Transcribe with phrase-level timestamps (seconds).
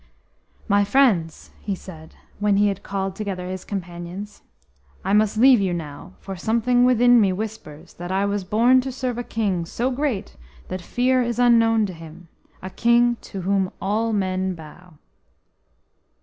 [0.67, 4.41] "My friends," he said, when he had called together his companions,
[5.05, 8.91] "I must leave you now, for something within me whispers that I was born to
[8.91, 10.37] serve a king so great
[10.69, 12.29] that fear is unknown to him;
[12.63, 14.95] a king to whom all men bow."